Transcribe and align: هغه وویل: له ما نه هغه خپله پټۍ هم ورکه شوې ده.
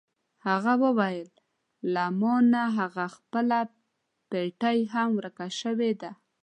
هغه 0.47 0.73
وویل: 0.83 1.29
له 1.93 2.05
ما 2.19 2.35
نه 2.53 2.63
هغه 2.77 3.05
خپله 3.15 3.59
پټۍ 4.29 4.79
هم 4.93 5.09
ورکه 5.17 5.47
شوې 5.61 5.91
ده. 6.01 6.11